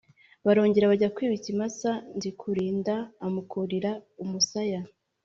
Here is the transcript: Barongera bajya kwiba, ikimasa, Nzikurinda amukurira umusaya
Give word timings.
Barongera 0.45 0.91
bajya 0.91 1.13
kwiba, 1.15 1.35
ikimasa, 1.39 1.89
Nzikurinda 2.17 2.95
amukurira 3.25 3.91
umusaya 4.23 4.79